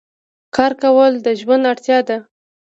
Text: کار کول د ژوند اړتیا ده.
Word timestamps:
کار 0.55 0.71
کول 0.81 1.11
د 1.25 1.27
ژوند 1.39 1.63
اړتیا 1.71 1.99
ده. 2.07 2.17